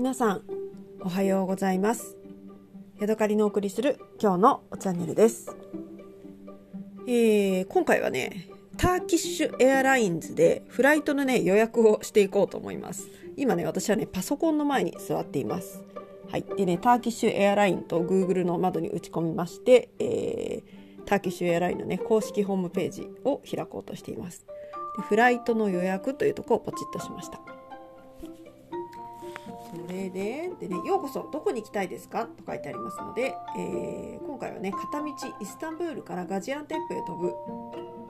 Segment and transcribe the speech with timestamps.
[0.00, 0.42] 皆さん
[1.02, 2.16] おはようございます。
[3.00, 5.54] ヤドカリのお送りする今日のチャンネルです、
[7.06, 8.48] えー、今回はね
[8.78, 13.10] ターキッシュエアラインズでフライトのね予約をしていこうと思います。
[13.36, 15.82] 今ね私はねパソコンの前に座っています。
[16.30, 16.46] はい。
[16.56, 24.46] でねターキッシュエアラインと Google の窓に打ち込みまして、えー、ターキッシュエアラインのね公式ホームページを開こうとしています。
[24.96, 27.38] でフライトの予約というところをポチッとしました。
[30.10, 32.26] それで、ね、ようこそどこに行きたいですか？
[32.26, 35.06] と書いてありますので、えー、今回はね片道
[35.40, 37.32] イスタンブールからガジアンテップへ飛ぶ、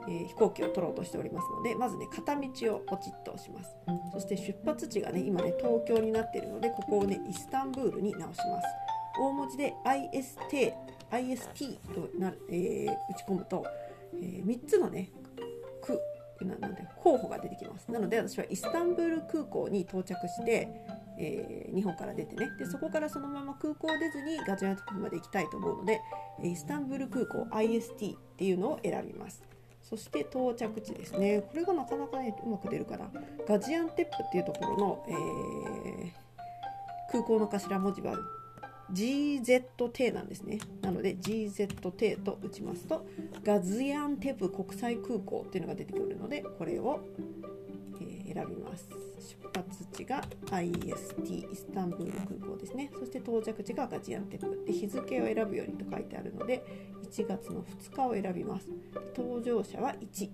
[0.09, 3.77] えー、飛行機を取ろうとしておりますのでまずね片道をポチッと押します。
[4.13, 8.67] そして出発地がね今ね東京になっているのでここをねイスタンブールに直します。
[9.21, 10.73] 大文字で IST,
[11.11, 13.67] IST とな、えー、打ち込むと、
[14.15, 15.11] えー、3つのね
[15.83, 16.01] 区
[16.43, 17.93] なので候補が出てきます。
[17.93, 20.69] なので私はイスタンブール空港に到着して、
[21.19, 22.51] えー、日本から出てね。
[22.59, 26.01] でそこからそのまま空港を出ずにガジアンテップまで行きたいと思うので
[26.43, 29.43] イスタンブール空港 IST っていうのを選びます。
[29.83, 31.43] そして到着地ですね。
[31.43, 33.11] これがなかなかねうまく出るから
[33.47, 38.15] ガジアンテップっていうところの、えー、空港の頭文字は
[38.93, 40.59] GZT なんですね。
[40.83, 43.07] なので GZT と打ちますと
[43.45, 47.01] ガズヤンテプ国際空港っていうのが出てくるのでこれを、
[48.33, 48.89] 選びます。
[49.19, 52.91] 出発地が IST イスタンブール空港ですね。
[52.99, 56.65] そして到着地がガジアンテップで日付を選ぶようにと書いてあるので
[57.11, 58.69] 1月の2日を選びます。
[59.15, 60.31] 搭乗者は1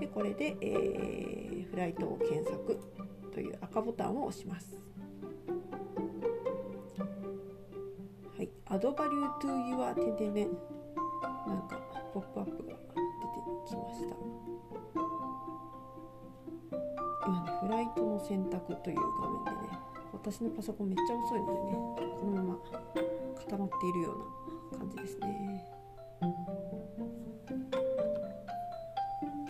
[0.00, 2.78] でこれで、えー、フライトを検索
[3.32, 4.76] という赤ボタンを押します。
[8.36, 10.48] はい、アドバリュートゥーユアテでね、
[11.46, 11.78] なんか
[12.14, 12.78] ポップアップが出て
[13.68, 14.16] きました。
[17.26, 19.78] 今ね、フライトの選択という画面でね、
[20.12, 21.72] 私のパソコンめっちゃ遅いのでね、
[22.20, 22.58] このまま
[23.36, 24.14] 固まっているよ
[24.72, 25.64] うな感じですね。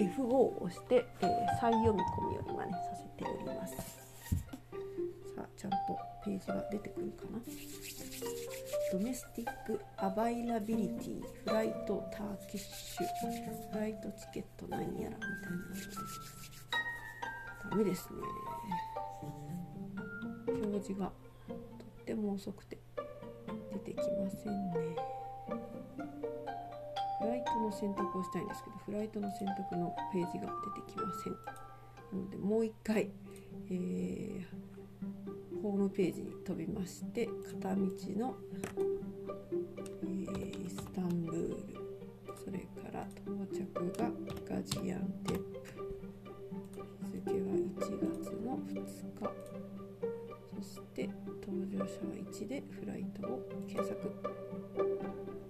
[0.00, 3.76] F5 を押して、えー、再読み込みを今ね、させております。
[3.76, 5.76] さあ、ちゃんと
[6.24, 7.38] ページが出てくるかな。
[8.92, 16.59] Domestic availability flight Turkish flight ticket なんやらみたいなのが
[17.68, 18.20] ダメですね。
[20.46, 21.12] 表示が
[21.46, 22.78] とっても遅くて
[23.72, 24.96] 出てきませんね。
[27.20, 31.32] フライトの選択をしたいんですけどフライトの選択のページが出てきません。
[31.32, 31.38] な
[32.12, 33.10] のでもう一回、
[33.70, 34.70] えー
[35.62, 37.28] ホームページに飛びまして
[37.60, 37.82] 片道
[38.16, 38.34] の、
[40.02, 41.56] えー、イスタンブール
[42.42, 44.10] それから到着が
[44.48, 45.39] ガジアンテッ
[48.70, 48.86] 2日。
[50.56, 51.08] そして
[51.40, 51.88] 搭乗者は
[52.32, 54.08] 1でフライトを検索。
[54.08, 54.12] も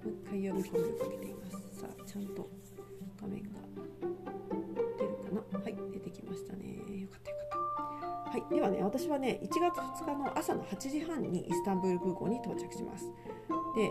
[0.05, 1.81] う一回読み込みをかけています。
[1.81, 2.49] さあちゃんと
[3.21, 3.49] 画面が
[8.51, 13.07] ではね私はね1月2日の朝の8時半にイスタンブール空港に到着します。
[13.77, 13.89] で、え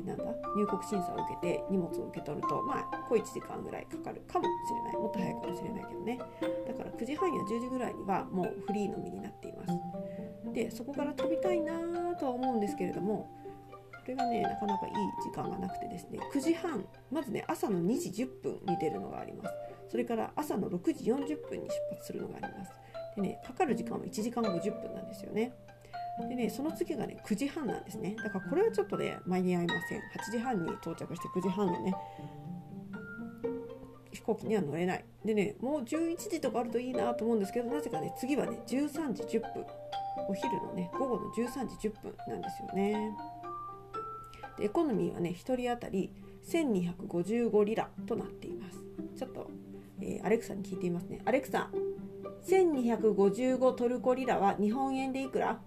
[0.00, 0.24] ー、なんだ？
[0.56, 4.96] 入国審査を受けて荷物を受け取るとまあ小1時間ぐらいかかるかもしれない。
[4.96, 6.18] もっと早いかもしれないけどね。
[6.68, 9.72] だから9時半や10時ぐらいにはもうフリーの身になっています。
[10.52, 11.72] でそこから飛びたいな
[12.20, 13.28] とは思うんですけれども
[13.90, 14.92] これがねなかなかいい
[15.24, 19.54] 時間がなくてですね9時半まずね朝の2時10分に出るのがあります。
[19.88, 22.72] それから朝の6時40分に出発するのがあります。
[23.16, 25.52] でね、かかる時間は1時間50分なんですよね。
[26.28, 28.14] でね、その次がね、9時半なんですね。
[28.22, 29.98] だからこれはちょっとね、間に合いません。
[29.98, 31.94] 8時半に到着して9時半のね、
[34.12, 35.04] 飛行機には乗れない。
[35.24, 39.64] でね、もう11時とかあるといいなと思うんですけど、なぜかね、次はね、13時10分。
[40.28, 43.16] お昼のね、午後の13時10分なんですよね。
[44.58, 46.12] で、エコノミーはね、1人当たり
[46.44, 48.78] 1255リラとなっています。
[49.16, 49.50] ちょっと、
[50.00, 51.20] えー、アレクサに聞いていますね。
[51.24, 51.70] アレクサ、
[52.46, 55.60] 1255トルコリラは日本円でいくら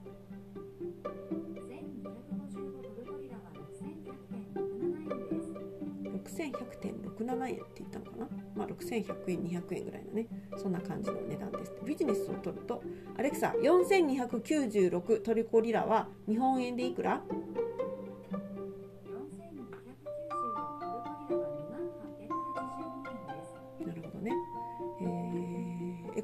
[6.25, 10.27] ？6100.67円って言ったのかな、まあ、6100円200円ぐらいのね
[10.57, 11.73] そんな感じの値段です。
[11.85, 12.83] ビジネスを取ると
[13.17, 17.21] アレクサ4296トルコリラは日本円でいくら？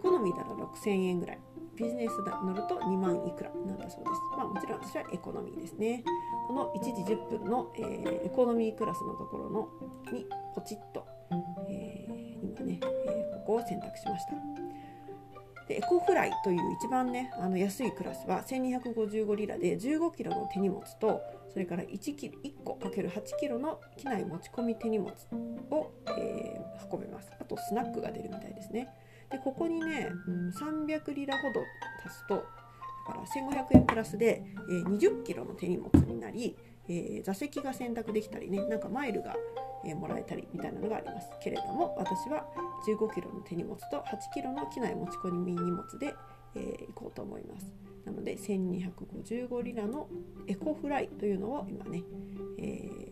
[0.02, 1.40] コノミーだと6000円ぐらい
[1.76, 4.22] ビジネスだ乗ると2万いくらなんだそうです。
[4.38, 6.04] まあもちろん私はエコノミーですね。
[6.48, 9.70] この1時10分の、えー、エコノミークラスのところの
[10.12, 11.06] にポチッと、
[11.70, 14.34] えー、今ね、えー、ここを選択しました。
[15.68, 21.22] でエコフライという一番ねあの安いクラスは1255リラで15キロの手荷物と
[21.54, 25.12] それから1キ1個 ×8 キロの機内持ち込み手荷物
[25.70, 28.90] を、えー、運べますあとスナックが出るみたいですね
[29.32, 31.62] でここにね、うん、300リラほど
[32.06, 32.36] 足すと
[33.08, 36.56] だから1500円プラスで、えー、20キロの手荷物になり、
[36.88, 39.36] えー、座席が選択できたりねなんかマイルが、
[39.86, 41.30] えー、もらえたりみたいなのがあります。
[41.42, 42.46] けれども私は
[42.88, 46.14] 15キロの手荷物と8キロの機内持ち込み荷物で、
[46.56, 47.74] えー、行こうと思います。
[48.06, 50.08] なので1255リラの
[50.48, 52.04] エコフライというのを今ね、
[52.58, 53.11] えー、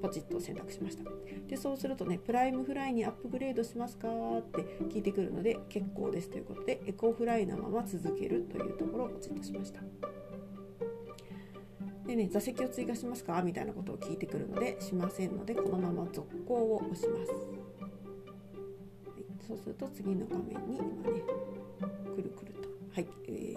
[0.00, 1.04] ポチッと選択しました。
[1.48, 4.08] でそうするとねプライムフライにアップグレードしますか
[4.38, 9.80] って聞いてくるので結構ですということでエコフライのまま続けるというところをポチッとしました。
[12.06, 13.42] でね座席を追加しますか？
[13.42, 17.36] みたいなことを聞いてくるのでしませんのでこのまま続行を押します、は
[19.16, 21.22] い、そうすると次の画面に今ね
[22.16, 22.68] くるくると。
[22.92, 23.49] はい、えー、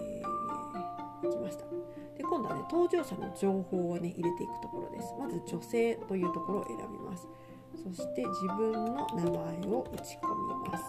[2.44, 2.64] 度はね。
[2.70, 5.14] 搭乗者の情報をね入れていくところです。
[5.18, 7.26] まず女性というところを選びます。
[7.82, 9.32] そして自分の名前
[9.66, 10.84] を打ち込みます。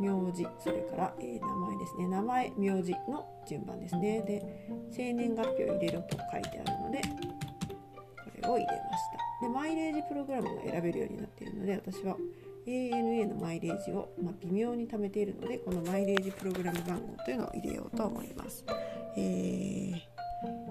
[0.00, 0.46] 名字。
[0.60, 2.08] それから、えー、名前ですね。
[2.08, 4.22] 名前名字の順番ですね。
[4.22, 4.42] で
[4.90, 7.10] 生年月日を入れろと書いてあるのでこ
[8.42, 9.02] れを入れまし
[9.40, 9.46] た。
[9.46, 12.16] でマイレージプログラムが選べるようになっているので私は
[12.68, 18.64] ANA のマイレージを、まあ、微妙に貯めているのでこのマイレージプログラム番号というのを入れようと思います、
[19.16, 20.02] えー、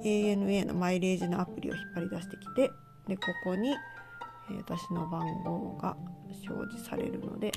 [0.03, 2.71] ANA のマイレージのアプリを引っ張り出してきて
[3.07, 3.75] でここに、え、
[4.57, 5.97] 私の番号が
[6.47, 7.51] 表示されるので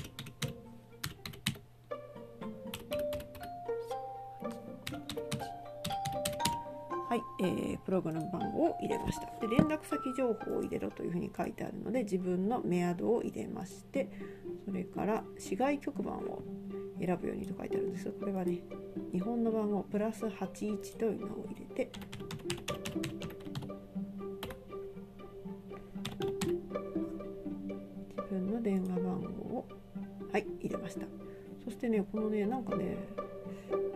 [7.11, 9.25] はい、えー、プログラム番号を入れました。
[9.45, 14.09] で連絡先情報を入れろというふうに書いてあるので自分のメアドを入れまして
[14.63, 16.41] それから市外局番を
[17.05, 18.05] 選ぶようにと書いてあるんです。
[18.05, 18.61] がこれはね
[19.11, 21.91] 日本の番号プラス81というのを入れて
[28.15, 29.27] 自分の電話番号
[29.57, 29.67] を
[30.31, 31.05] はい入れました。
[31.61, 32.95] そしてねこのねなんかね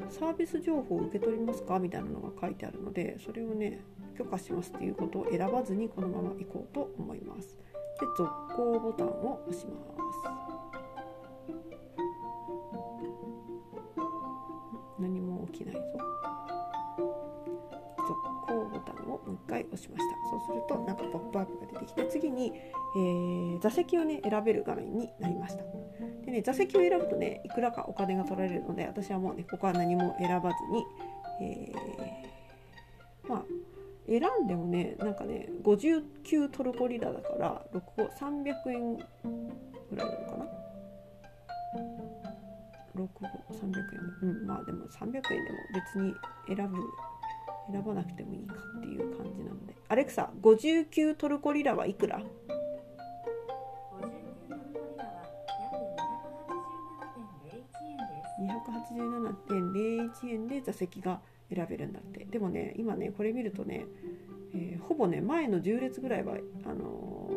[0.10, 1.80] サービス情報を受け取りますか？
[1.80, 3.84] みたいなのが書いてあるのでそれをね
[4.18, 7.57] 許可しますっていうことを選ばずにこのまま行こうと思います。
[8.00, 9.86] で続行ボタンを押します。
[15.00, 16.05] 何も起きないぞ。
[19.75, 20.16] 押しました。
[20.30, 22.54] そうするとなんかポップアップが出てきて次に、
[22.95, 25.63] えー、座席をね選べる画面になりました。
[26.25, 30.86] でね座席を選ぶとねいくらかお金が取られるので私はもうねここは何も選ばずに、
[31.42, 33.44] えー、まあ
[34.07, 37.81] 選んでもねなんかね59トルコリラだから6
[38.19, 39.04] 300円ぐ
[39.95, 40.45] らいなのかな
[42.95, 43.07] ？6
[43.51, 43.75] 300
[44.24, 44.30] 円。
[44.30, 46.16] うんまあでも300円でも別に
[46.48, 46.77] 選ぶ
[47.71, 49.75] 選ばなくてもいいかっていう感じなので。
[49.88, 52.21] アレクサ59トルコリラはいくら
[58.39, 61.21] ？287.01円で座席が
[61.53, 62.25] 選べるんだって。
[62.25, 63.85] でもね今ねこれ見るとね、
[64.53, 66.35] えー、ほぼね前の10列ぐらいは
[66.65, 67.29] あの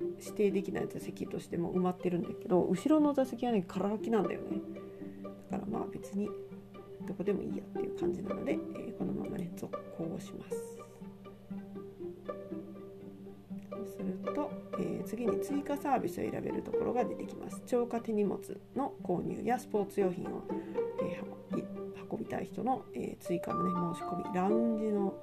[0.00, 4.60] ー、指定できない座席としても埋まってるんだけど後ろの座席はね空空きなんだよね。
[5.50, 6.28] だからまあ別に
[7.06, 10.78] どこでもいいやっていう感じなので、えー、このままね続行します。
[13.70, 17.62] そうすると、えー、次に追加サービスを選べるところが出てきます。
[17.66, 18.38] 超過手荷物
[18.76, 20.42] の購入やスポーツ用品を、
[21.02, 25.14] えー、運びたい人の、え追加のね申し込みラウンジの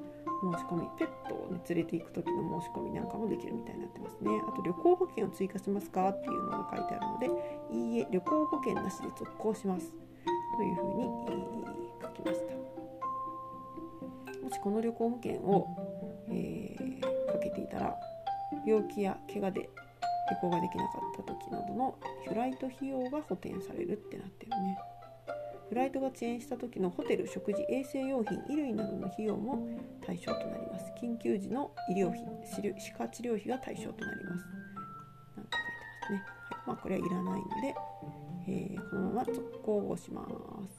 [0.53, 4.31] 申し込みペットを、ね、連れて行く時の申し込みなんかもできるみたいになってますね。
[4.47, 7.37] あと旅行保険を追加しますかっていうのが書いてあるの
[7.69, 9.93] でいいえ旅行保険なしで続行します。
[10.59, 11.58] というふうに、
[12.21, 12.45] きました。
[14.43, 15.67] もしこの旅行保険を、
[16.29, 17.95] えー、かけていたら
[18.65, 19.69] 病気や怪我で
[20.29, 21.97] 旅行ができなかった時などの
[22.27, 24.77] フライト費用が補填されるってなってるね。
[25.69, 29.69] フライトが遅延した時のホテル食事衛生用品衣類などの費用も
[30.03, 30.91] 対象となります。
[30.99, 32.25] 緊急時の医療費
[32.79, 34.45] 歯科治療費が対象となります。
[35.37, 36.23] なんて書いてますね、はい。
[36.65, 37.75] まあ、これはいらないので
[38.51, 40.27] えー、このまま続行をしま
[40.67, 40.78] す。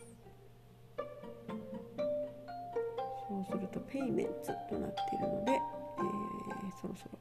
[3.40, 7.18] そうするとペイメンツとなっているので、えー、そろそろ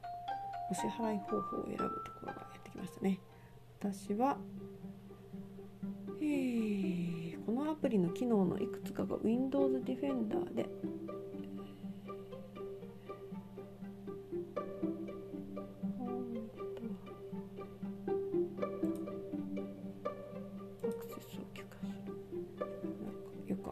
[0.70, 3.18] お支払い方法を選ぶところがやってきましたね。
[3.78, 4.36] 私は、
[6.20, 10.68] えー、このアプリの機能のいくつかが Windows Defender で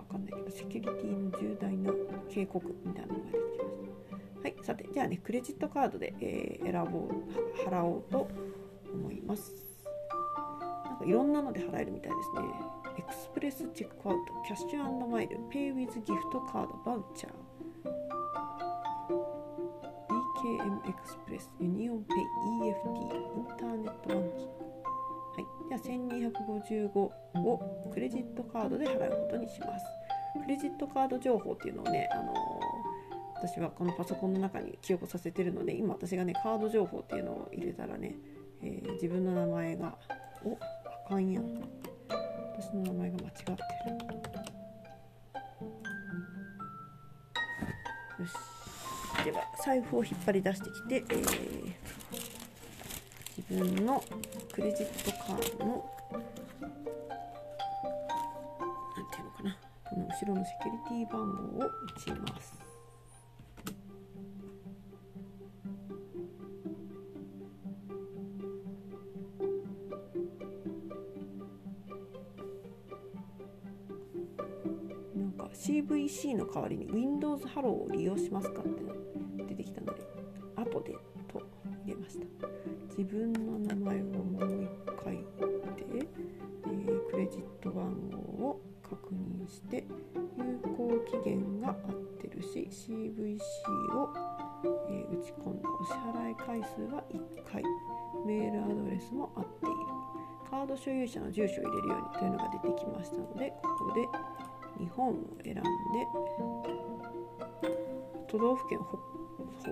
[0.09, 1.93] かんないけどセキュリティの重大な
[2.29, 4.41] 警告みたいなのが出てきました。
[4.43, 8.29] はいさてじゃあねクレジットカードで、えー、選ぼう払おうと
[8.93, 9.53] 思います。
[10.85, 12.49] なんかいろんなので払えるみたいですね。
[12.99, 17.33] Express checkout cash mile pay with gift card voucher
[20.09, 22.17] BKM Express UnionPay
[22.63, 22.99] EFT
[23.37, 24.69] internet banking。
[25.35, 29.85] はい、では1255をクレジットカードで払うことにします。
[30.43, 32.35] クレジットカード情報っていうのをね、あの、
[33.35, 38.17] 私はこのパソコンの中に記憶させてるので今私がねカード情報っていうのを入れたらね、
[38.63, 39.95] えー、自分の名前が
[40.45, 40.59] お
[41.07, 41.45] あかんやん。
[42.59, 43.55] 私の名前が間違ってる。
[48.19, 49.25] よし。
[49.25, 51.99] では財布を引っ張り出してきて、えー
[53.39, 54.03] 自分の
[54.53, 55.91] クレジットカードの
[60.29, 61.27] ろのセキュリティ番
[61.59, 62.59] 号を打ちます
[75.17, 78.83] なんか CVC の代わりに Windows ハローを利用しますかって
[79.49, 80.03] 出てきたので
[80.57, 80.93] 後で
[81.33, 81.41] と
[81.85, 82.27] 入れました。
[82.99, 83.33] 自分
[89.71, 89.85] て
[90.37, 91.77] 有効期限が合っ
[92.21, 93.39] てるし CVC
[93.97, 94.13] を、
[94.89, 97.63] えー、打ち込んだお支払い回数は1回。
[98.27, 99.77] メールアドレスも合っている。
[100.51, 104.01] カード所有者の住所を入れるようにというのが出てきましたのでここで
[104.83, 105.63] 日本を選んで
[108.29, 108.99] 都道府県歩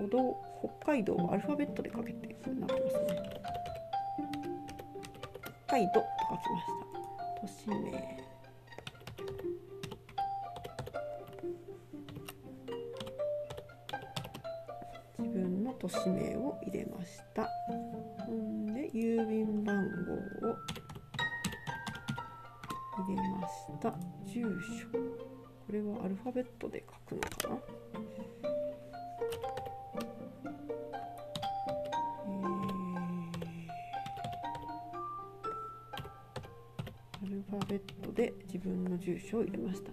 [0.07, 0.37] 道
[0.83, 3.37] 北海道をアルファベットでかけてなってますね。
[5.67, 6.87] 北海道と書きました。
[7.41, 8.26] 都市名。
[15.79, 17.47] 都市名を入れました。
[18.29, 20.13] んで郵便番号
[20.49, 20.57] を
[23.05, 23.93] 入れました。
[24.25, 24.87] 住所。
[25.67, 27.55] これはアルファベットで書くのかな？
[37.23, 39.91] アルファベットで自分の住所を入れました。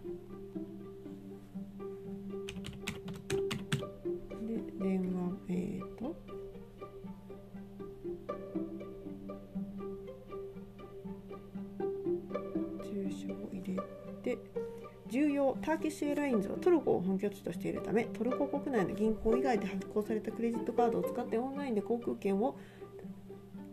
[15.75, 22.57] ーキッシュエラインズはトルコを本拠地としているためトルコ国内の銀行以外で発行されたクレジットカードを使ってオンラインで航空券を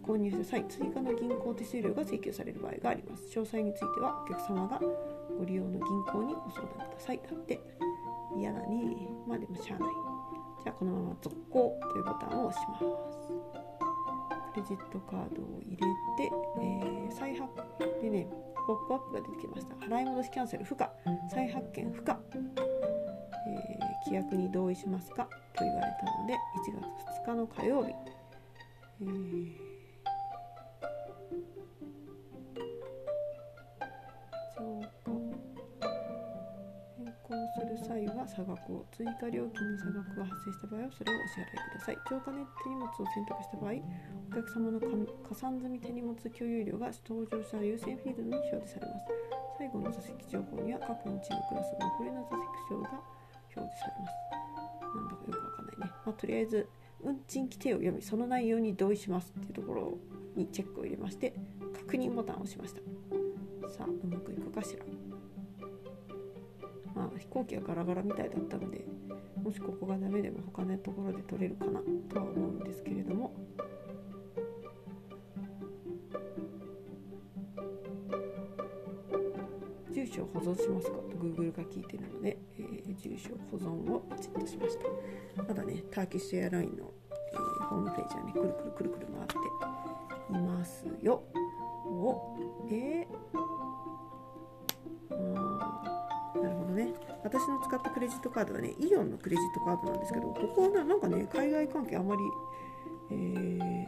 [0.04, 3.26] 購入した際追加の銀行手数料が請求される場合があります。
[3.28, 4.80] 詳細についてはお客様が
[5.38, 7.62] ご利用の銀行にご相談くださいだって
[8.38, 8.66] 嫌だね
[9.28, 9.90] まあでもしゃあない
[10.64, 12.86] じゃあこのまま続行というボタンを押します。
[14.54, 16.30] クレジットカードを入れて、
[16.60, 17.50] えー、再発
[18.02, 18.28] でね
[18.68, 19.76] ポップアップが出てきました。
[19.86, 20.92] 払い戻しキャンセル不可。
[21.30, 22.42] 再発見不可、えー、
[24.06, 25.28] 規約に同意しますか？
[25.54, 26.38] と言われたので1
[26.80, 26.86] 月
[27.24, 27.94] 2日の火曜日、
[29.02, 29.71] えー
[37.54, 41.98] する際は差額を追加料金の差額が発生した場合はそれをお支払いください。
[42.08, 43.72] 超過ネ手荷物を選択した場合
[44.32, 49.06] お客様の加算済み手荷物共有量が登場した優先フィールドに表示されます。
[49.58, 53.00] 最後の座席情報には各運賃のクラスの残りの座席表が
[53.56, 54.16] 表示されます。
[54.92, 56.70] なんだかよくわかんないね、まあ、とりあえず
[57.04, 58.02] 運賃規定を読み。
[58.02, 59.34] その内容に同意します。
[59.38, 59.98] っていうところ
[60.36, 61.34] にチェックを入れまして
[61.74, 62.80] 確認ボタンを押しました
[63.70, 65.01] さあうまくいくかしら。
[67.02, 68.86] まあ、飛行機がガラガラみたいだったので
[69.44, 73.34] もしここがダメでも他のところで取れるかなとは思うんですけれども。
[79.92, 80.98] 住所を保存しますか？
[80.98, 84.78] と Google が聞いてるので、えー、住所保存をポチッとしまし
[85.36, 85.44] た。
[85.44, 89.36] まだねターキッシュエアラインの、えー、ホームページはねくるくるくるくる回って
[90.38, 91.24] いますよ。
[91.86, 92.38] お
[92.72, 96.11] えー、あ
[96.86, 102.22] ね私の使ったクレジットカードはねイオンのクレジットカードなんですけどここはなんかね海外関係あまり、
[103.12, 103.86] えー、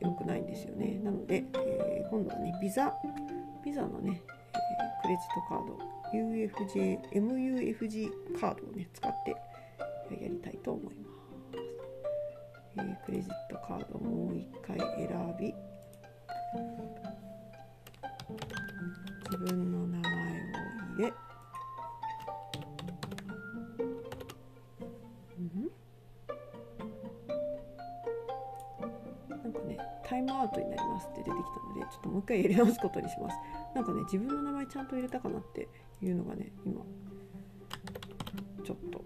[0.00, 1.00] 良くないんですよね。
[1.02, 2.92] なので、えー、今度はねビザ
[3.64, 11.08] ビザのね、えー、クレジットカード UFJ MUFG カードをね使ってやりたいと思います、
[12.76, 15.54] えー、クレジットカードもう一回選び
[19.30, 20.12] 自分の名前を
[20.96, 21.12] 入れ
[30.14, 33.36] タイムアウトになりますって出てきたのでちょっともう一回入れ直すことにします。
[33.74, 35.68] なんかね自分の名前ちゃんと入れたかなって
[36.00, 36.82] いうのがね今
[38.64, 39.04] ちょっと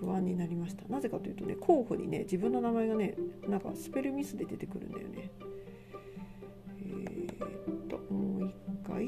[0.00, 0.88] 不安になりました。
[0.88, 3.14] なぜかというとね候補にね自分の名前がね
[3.46, 5.30] なんかスペルミスで出てくるんだよね。
[6.80, 9.06] えー、っともう一回。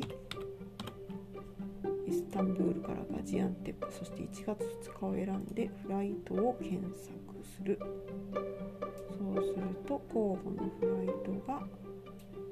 [2.06, 7.30] イスタンブールからガジアンテップそして1月2日を選んでフライトを検索。
[7.44, 7.78] する。
[9.18, 11.62] そうすると候補のフライトが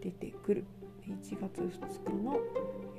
[0.03, 0.65] 出てくる。
[1.07, 1.71] 1月2
[2.05, 2.39] 日の、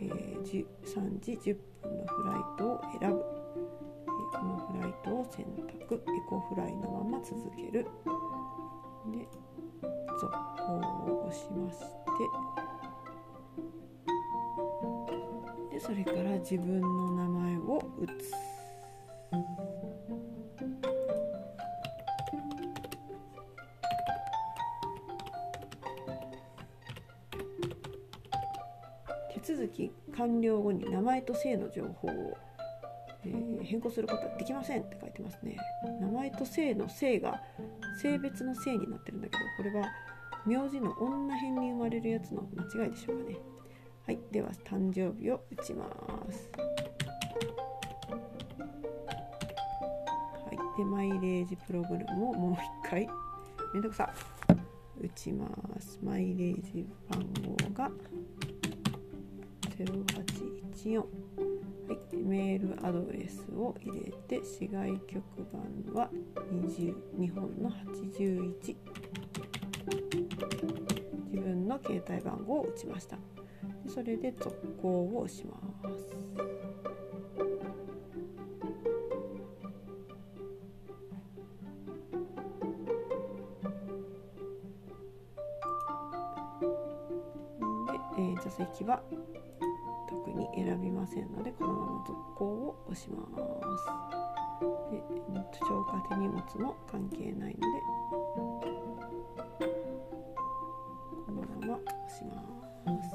[0.02, 5.96] えー、3時10分のフライトを選ぶ、えー、このフライトを選択。
[5.96, 7.86] エコフライのまま続ける。
[9.12, 9.28] で
[10.20, 10.64] 続行
[11.12, 11.86] を押しまして。
[15.72, 18.34] でそれから自分の名前を打つ。
[30.20, 32.38] 完了後に名前と姓の情報を、
[33.24, 35.56] えー、変更することはできませんって書いてますね。
[36.02, 37.42] 名前と姓の姓が
[38.02, 39.90] 性別の姓になってるんだけどこれは
[40.46, 43.38] 名字の女編に生まれるやつの間違いでしょうかね。
[44.06, 45.86] はいでは誕生日を打ちま
[46.32, 46.52] す。
[50.46, 53.08] はいでマイレージプログラムをもう一回。
[53.74, 54.14] めんどくさ。
[55.02, 55.48] 打ちま
[55.80, 55.98] す。
[56.04, 57.90] マイレージ番号が
[59.80, 66.10] 0814はい、メールアドレスを入れて市外局番は
[66.52, 68.76] 20日本の81
[71.32, 73.18] 自分の携帯番号を打ちました。
[73.88, 75.58] それで続行をしま
[75.90, 76.20] す。
[87.88, 89.02] で、えー、座席は
[90.80, 93.36] びませんのでこのまま続行を押します。
[94.92, 95.02] で
[95.60, 97.82] 消化手荷物も関係ないので
[101.26, 102.32] このまま押しま
[103.04, 103.10] す。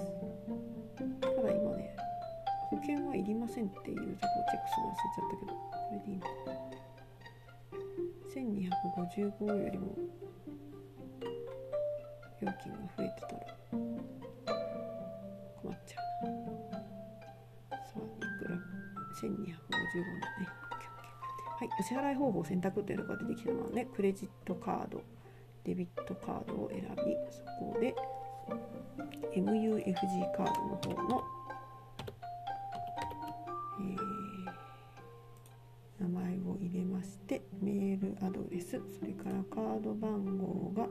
[1.20, 1.96] ただ今ね
[2.70, 5.59] 保険はいりませんっていうとこをチェックするの忘れちゃったけどこ
[5.92, 6.29] れでいいのか
[8.35, 9.87] 1255よりも
[12.40, 13.84] 料金が増えてたら。
[19.14, 19.79] 1255だ
[20.40, 20.64] ね。
[21.59, 25.00] はい、お支払い方法選択というのが出てきたのはねクレジットカード
[25.64, 27.94] デビットカードを選びそこで
[29.35, 31.24] MUFG カードの方の、
[33.81, 40.87] えー、名前を入れましてメールアドレスそれからカード番号が、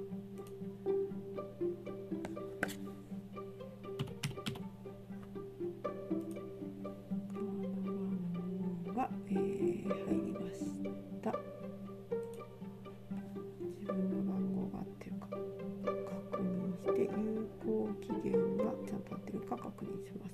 [19.58, 20.34] か確認します。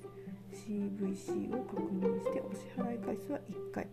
[0.66, 3.86] CVC を確認してお支払い回数は1回。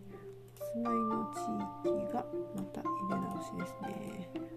[0.60, 2.24] お住まいの地域が
[2.56, 4.48] また入れ直しですね。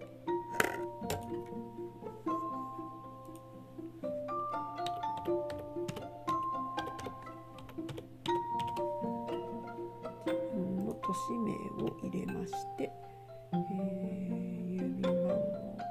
[11.03, 11.51] 都市名
[11.83, 12.89] を入れまして、
[13.51, 15.29] えー、郵便番号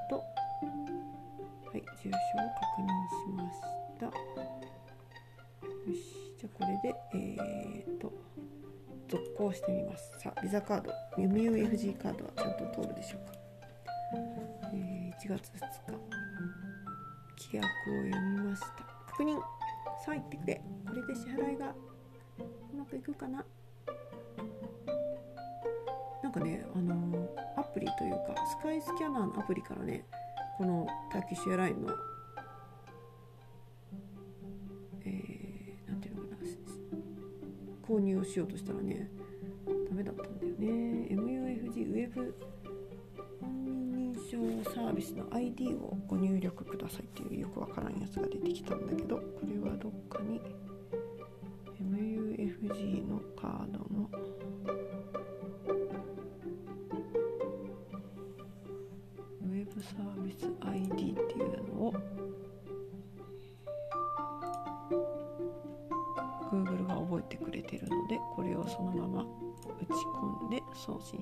[0.09, 2.39] と、はい、住所
[6.83, 8.12] でえー、と
[9.09, 10.12] 続行してみます。
[10.19, 10.93] さあビザカード。
[11.19, 13.38] MUFG カードはちゃんと通るでしょうか、
[14.73, 16.21] えー、1月2日
[17.38, 18.69] 規約を読みました。
[19.11, 19.37] 確認。
[20.05, 20.62] さあ言ってくれ。
[20.87, 21.75] これで支払いが
[22.73, 23.45] うまくいくかな。
[26.23, 30.05] なんかね、あのー、アプリというかスカイスキャナーのアプリからね
[30.57, 31.93] このターキッシュエアラインの、
[37.90, 39.11] 購入をしようとしたらね
[39.66, 41.09] ダメだったんだよね。
[41.11, 42.35] MUFG ウェブ
[43.40, 50.40] 本人認証サービスの ID をご入力くださいっていうよくわからんやつが出てきたんだけどこれはどっかに
[51.81, 53.20] MUFG の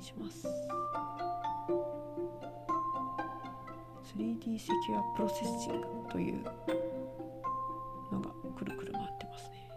[0.00, 0.46] 信します。
[4.16, 6.42] 3D セキュアプロセッシングという
[8.12, 9.68] のがくるくる回ってますね。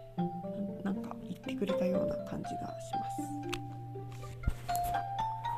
[0.82, 3.22] なんか言ってくれたような感じがします。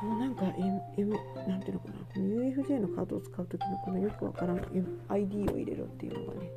[0.03, 1.15] もうなんか、M M、
[1.47, 1.93] なんていうのかな。
[2.13, 4.59] この UFJ のカードを使う時のこのよくわからん
[5.09, 6.51] ID を入れろっていうのがね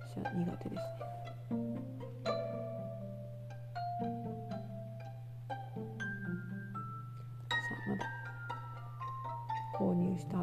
[0.00, 1.23] 私は苦手ですね。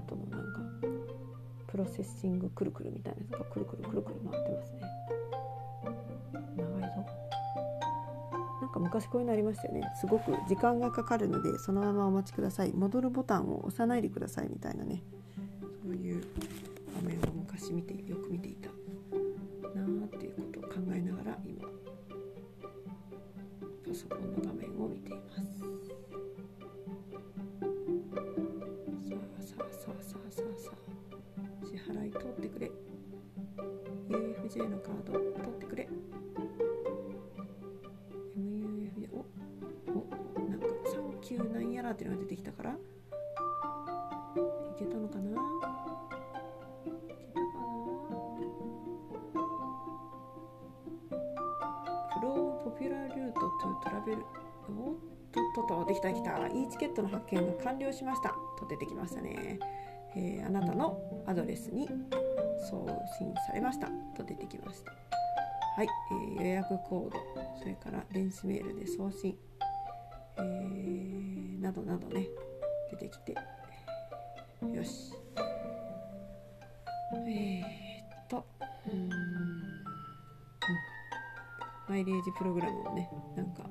[0.08, 0.60] 後のなんか
[1.68, 4.82] プロセッシングくるくるみたいなやつがくるくるくるくる回ってますね。
[6.58, 6.88] 長いぞ。
[8.62, 9.90] なんか昔こういうのありましたよね。
[10.00, 12.74] すごく時間がかかるのでそのままお待ちください。
[12.74, 15.02] 戻るボタンを押さないでくださいみたいなね。
[34.52, 35.88] UFJ のカード取ってくれ。
[38.38, 39.26] MUFJ お
[39.90, 40.00] お
[40.50, 42.72] なんか「サンキューなんやら」っていうのが出てきたから。
[42.72, 42.76] い
[44.78, 45.30] けたのかな？
[45.32, 45.34] い
[46.84, 47.40] けたかな？
[52.20, 54.26] フローポピュラールートトゥトラベル。
[54.68, 54.96] おっ
[55.32, 58.36] とっとっとできたできた e チケットの発見が完了しました。
[58.60, 59.60] と出てきましたね、
[60.16, 61.88] えーあなたのアドレスに
[62.62, 63.88] 送信されました。
[64.16, 64.92] と出てきました。
[64.92, 65.88] はい、
[66.38, 67.20] えー予約コード
[67.60, 69.38] それから電子メールで送信、
[70.38, 72.28] えーなどなどね
[72.92, 73.34] 出てきて。
[73.34, 75.14] よし。
[77.28, 78.46] えー、っと
[78.92, 79.10] うん。
[81.90, 83.64] マイレージプログラムもねなんか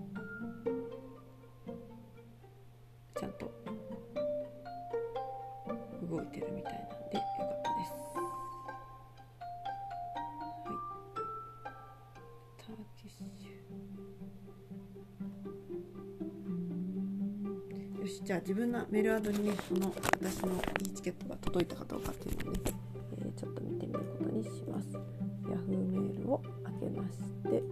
[18.51, 22.61] 自分のメールアドにねその私の e チケットが届いたかどうかっていうのをね、
[23.23, 24.89] えーちょっと見てみることにします。
[25.45, 27.63] Yahoo メールを開けまして。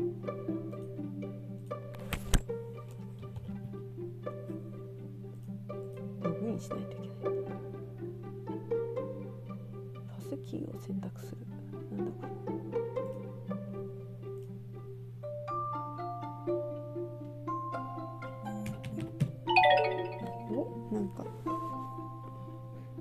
[6.23, 7.39] ログインしないといけない。
[10.07, 11.39] パスキーを選択する。
[11.99, 12.58] なんだこれ。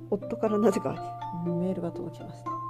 [0.10, 0.96] 夫からなぜか
[1.46, 2.67] メールが届きました。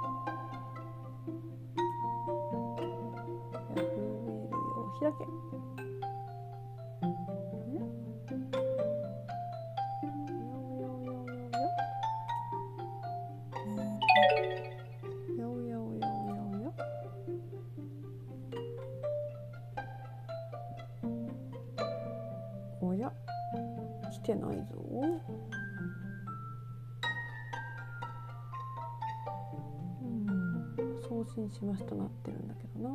[31.34, 31.94] 信しました。
[31.94, 32.90] なってるんだけどな。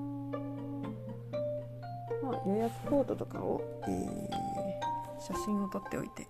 [2.23, 4.53] まあ予約コードとかを、えー
[5.25, 6.27] 写真を撮っておいて。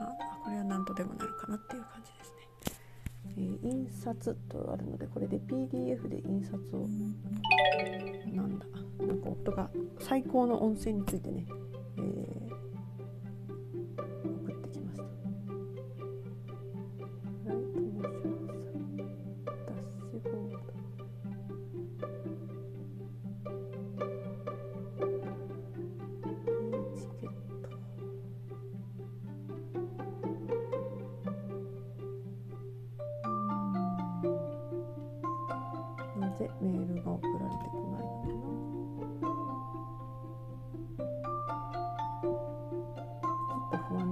[0.00, 0.08] あ
[0.42, 2.42] これは何とでもなるかなっていう感じですね、
[3.36, 6.88] えー印刷とあるのでこれで PDF で印刷を。
[8.34, 8.66] なんだ。
[9.06, 11.46] なんか夫が最高の温泉についてね、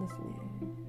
[0.09, 0.88] ですね。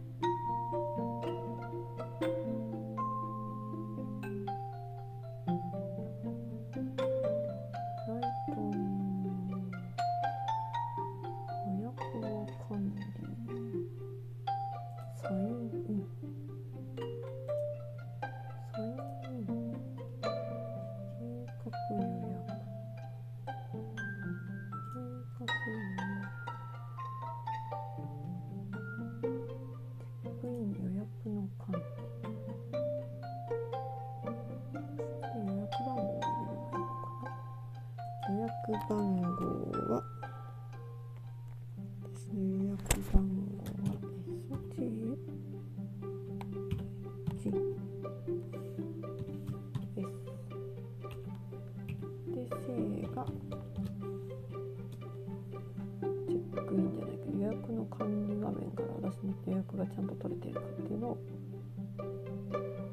[57.51, 61.17] 約の管理画面から私の予約がちゃんと取れているかっていうのを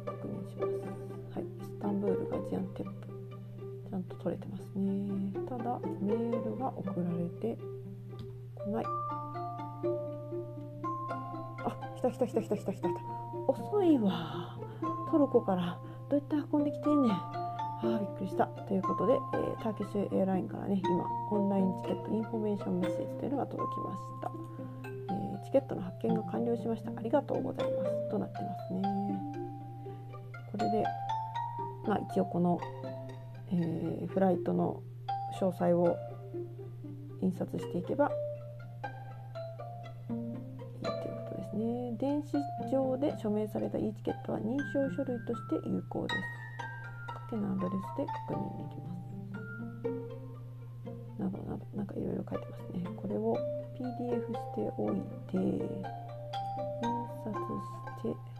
[0.06, 1.36] 確認します。
[1.36, 3.06] はいイスタンブールガジアンテップ
[3.90, 5.32] ちゃんと取れてますね。
[5.48, 7.58] ただメールが送られて
[8.54, 8.84] こない。
[11.64, 12.88] あ来た来た来た来た来た来た。
[13.48, 14.58] 遅いわ。
[15.10, 17.12] トルコからどうやって運んできてんねん。
[17.12, 18.48] あびっくりした。
[18.66, 24.30] ということで、えーターキッシュエアラインからね今 online ticket information message というのが届きました、
[25.12, 26.90] えーチケットの発券が完了しました。
[26.90, 28.10] ありがとうございます。
[28.10, 28.82] となってますね。
[30.50, 30.84] これで
[31.86, 32.60] まあ一応この、
[33.52, 34.82] えーフライトの
[35.40, 35.96] 詳細を
[37.22, 38.10] 印刷していけば
[40.10, 40.16] いい
[40.82, 41.92] ということですね。
[41.98, 42.36] 電子
[42.70, 46.45] 上で署名された e チケットは認証書類として有効です。
[47.30, 49.06] 手のアドレスで確認できます。
[51.18, 52.84] などなどなんかいろいろ書いてますね。
[52.96, 53.36] これを
[53.74, 54.94] PDF しておい
[55.30, 55.62] て印
[57.24, 58.35] 刷して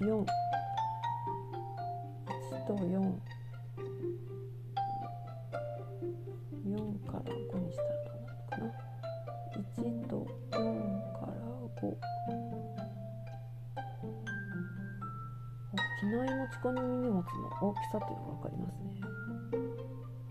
[0.00, 0.26] 4 1
[2.66, 3.20] と4
[6.64, 8.62] 4から5にしたらどうなるかな。
[9.52, 10.14] 1と
[10.52, 10.54] 4
[11.12, 11.32] から
[11.76, 11.84] 5
[16.00, 17.24] 機内持ち込み荷物の
[17.60, 18.88] 大きさっていうのが分かりますね。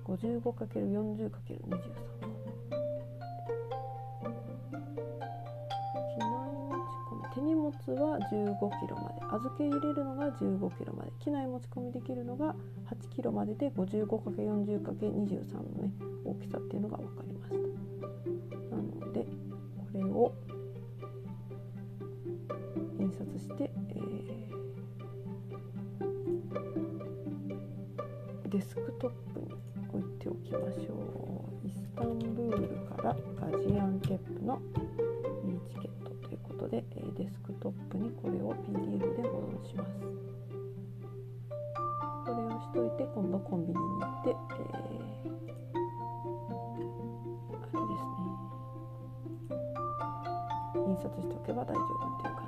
[0.06, 1.78] 55×40×23 機内持
[6.82, 7.22] ち込み。
[7.36, 9.19] 手荷物は15キロまで。
[9.32, 12.56] 預け入れるのが15キロまで機内持ち込みできるのが
[12.90, 15.92] 8キロまでで 55×40×23 のね
[16.26, 18.76] 大きさっていうのが分かりました。
[18.76, 19.28] なのでこ
[19.94, 20.34] れを
[23.00, 24.20] 印刷して、えー
[28.50, 29.48] デスクトップに
[29.94, 31.68] 置いておきましょう。
[31.68, 34.60] イスタンブールからガジアンテップの
[36.70, 36.84] で、
[37.18, 39.92] デスクトップにこれを PDF で保存します。
[42.26, 45.40] これをしといて今度コンビニに行って、えー
[47.72, 48.30] あれですね。
[50.88, 52.39] 印刷しておけば大丈夫という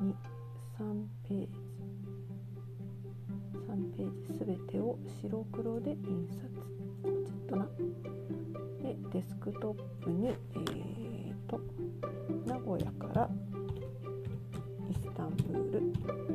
[0.00, 0.12] 23
[1.28, 1.48] ページ
[3.66, 6.48] 3ページすべてを白黒で印刷。
[6.54, 7.66] ちょっとな
[8.82, 11.60] でデスクトップにえー、と
[12.46, 13.28] 名古屋から
[14.88, 15.82] イスタンブールっ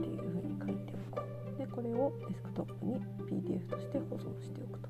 [0.02, 1.22] ていうふうに書いておこ
[1.56, 3.00] うでこれをデスクトップに
[3.30, 4.90] PDF として保存しておくと。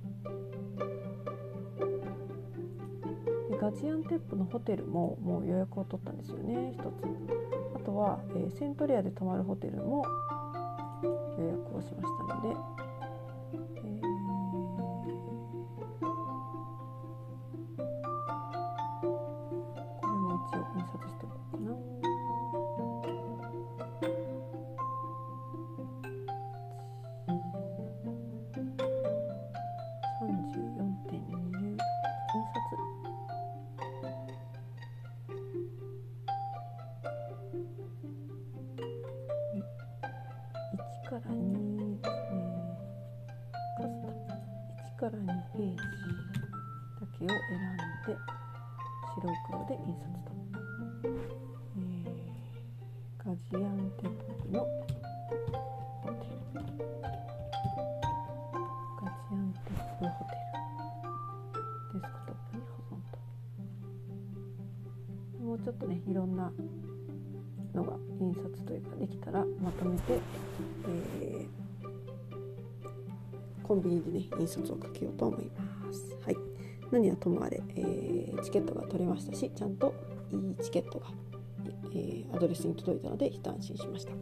[3.51, 7.62] でガジアンテップのホテルももう予約を取ったんですよね一つ。
[7.93, 10.03] とは、えーセントレアで泊まるホテルも
[11.37, 12.82] 予約をしましたので、
[40.73, 42.43] 1から2ですね
[43.77, 43.89] カス
[44.27, 44.33] タ
[44.83, 48.43] 1から2ページだけを選んで
[49.15, 50.31] 白黒で印刷と、
[51.77, 54.09] えー、ガジアンテッ
[54.41, 54.59] プの
[56.01, 56.35] ホテル。
[58.99, 60.43] ガジアンテップホテル
[61.93, 62.97] デスクトップに保存
[65.37, 65.43] と。
[65.43, 66.51] もうちょっとねいろんな
[68.53, 70.19] が印刷というかできたらまとめて、
[70.87, 76.17] えー、コンビニでね印刷をかけようと思います。
[76.25, 76.37] はい、
[76.91, 79.93] 何はともあれ、えー、チケットが取れましたしちゃんと
[80.31, 81.07] いいチケットが、
[81.93, 84.13] えー、アドレスに届いたので一安心しました。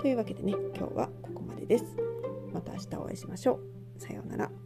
[0.00, 1.84] というわけでね今日はここまでです。
[2.52, 3.60] また明日お会いしましょ
[3.98, 4.00] う。
[4.00, 4.59] さようなら。